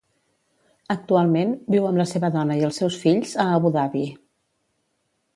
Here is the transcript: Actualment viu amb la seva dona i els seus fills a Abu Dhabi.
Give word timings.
Actualment 0.93 1.51
viu 1.75 1.85
amb 1.89 2.01
la 2.01 2.05
seva 2.11 2.31
dona 2.35 2.57
i 2.61 2.65
els 2.69 2.79
seus 2.81 2.97
fills 3.03 3.35
a 3.43 3.45
Abu 3.59 3.71
Dhabi. 3.77 4.03